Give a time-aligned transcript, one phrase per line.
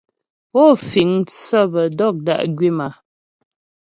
[0.51, 2.89] Pó fíŋ mtsə́ bə dɔ̀k dá' gwím a?